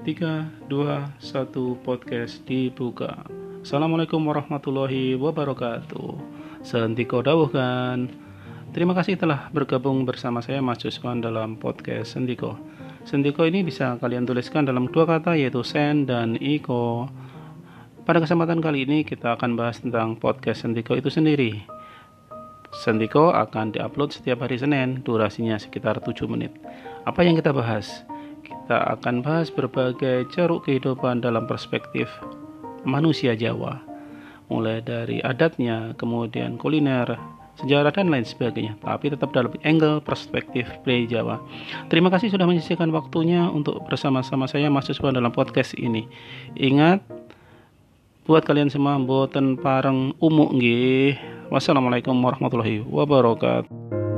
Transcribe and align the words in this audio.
3, 0.00 0.72
2, 0.72 1.20
1 1.20 1.84
podcast 1.84 2.40
dibuka. 2.48 3.20
Assalamualaikum 3.60 4.24
warahmatullahi 4.24 5.12
wabarakatuh. 5.12 6.16
Sentiko 6.64 7.20
dawuhkan. 7.20 8.08
Terima 8.72 8.96
kasih 8.96 9.20
telah 9.20 9.52
bergabung 9.52 10.08
bersama 10.08 10.40
saya 10.40 10.64
Mas 10.64 10.80
Juswan 10.80 11.20
dalam 11.20 11.60
podcast 11.60 12.16
Sentiko 12.16 12.56
Sentiko 13.04 13.44
ini 13.44 13.60
bisa 13.60 14.00
kalian 14.00 14.24
tuliskan 14.24 14.64
dalam 14.64 14.88
dua 14.88 15.04
kata 15.04 15.36
yaitu 15.36 15.60
sen 15.60 16.08
dan 16.08 16.40
iko. 16.40 17.04
Pada 18.08 18.24
kesempatan 18.24 18.64
kali 18.64 18.88
ini 18.88 19.04
kita 19.04 19.36
akan 19.36 19.52
bahas 19.52 19.84
tentang 19.84 20.16
podcast 20.16 20.64
Sentiko 20.64 20.96
itu 20.96 21.12
sendiri. 21.12 21.60
Sentiko 22.72 23.36
akan 23.36 23.76
diupload 23.76 24.16
setiap 24.16 24.48
hari 24.48 24.56
Senin, 24.56 25.04
durasinya 25.04 25.60
sekitar 25.60 26.00
7 26.00 26.24
menit. 26.24 26.56
Apa 27.04 27.20
yang 27.20 27.36
kita 27.36 27.52
bahas? 27.52 28.08
Kita 28.70 29.02
akan 29.02 29.26
bahas 29.26 29.50
berbagai 29.50 30.30
ceruk 30.30 30.62
kehidupan 30.62 31.26
dalam 31.26 31.42
perspektif 31.50 32.06
manusia 32.86 33.34
Jawa, 33.34 33.82
mulai 34.46 34.78
dari 34.78 35.18
adatnya, 35.26 35.90
kemudian 35.98 36.54
kuliner, 36.54 37.18
sejarah 37.58 37.90
dan 37.90 38.14
lain 38.14 38.22
sebagainya, 38.22 38.78
tapi 38.78 39.10
tetap 39.10 39.34
dalam 39.34 39.50
angle 39.66 39.98
perspektif 39.98 40.70
play 40.86 41.10
Jawa. 41.10 41.42
Terima 41.90 42.14
kasih 42.14 42.30
sudah 42.30 42.46
menyisihkan 42.46 42.94
waktunya 42.94 43.50
untuk 43.50 43.82
bersama-sama 43.90 44.46
saya 44.46 44.70
mahasiswa 44.70 45.10
dalam 45.10 45.34
podcast 45.34 45.74
ini. 45.74 46.06
Ingat 46.54 47.02
buat 48.30 48.46
kalian 48.46 48.70
semua 48.70 49.02
boten 49.02 49.58
pareng 49.58 50.14
umuk 50.22 50.54
nggih. 50.54 51.18
Wassalamualaikum 51.50 52.14
warahmatullahi 52.22 52.86
wabarakatuh. 52.86 54.09